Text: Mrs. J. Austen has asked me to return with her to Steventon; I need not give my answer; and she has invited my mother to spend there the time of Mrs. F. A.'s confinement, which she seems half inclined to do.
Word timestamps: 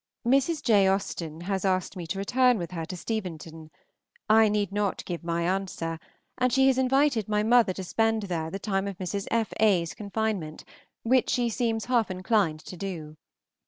Mrs. 0.25 0.63
J. 0.63 0.87
Austen 0.87 1.41
has 1.41 1.63
asked 1.63 1.95
me 1.95 2.07
to 2.07 2.17
return 2.17 2.57
with 2.57 2.71
her 2.71 2.85
to 2.85 2.97
Steventon; 2.97 3.69
I 4.27 4.49
need 4.49 4.71
not 4.71 5.05
give 5.05 5.23
my 5.23 5.43
answer; 5.43 5.99
and 6.39 6.51
she 6.51 6.65
has 6.65 6.79
invited 6.79 7.29
my 7.29 7.43
mother 7.43 7.71
to 7.73 7.83
spend 7.83 8.23
there 8.23 8.49
the 8.49 8.57
time 8.57 8.87
of 8.87 8.97
Mrs. 8.97 9.27
F. 9.29 9.53
A.'s 9.59 9.93
confinement, 9.93 10.63
which 11.03 11.29
she 11.29 11.49
seems 11.49 11.85
half 11.85 12.09
inclined 12.09 12.61
to 12.61 12.75
do. 12.75 13.15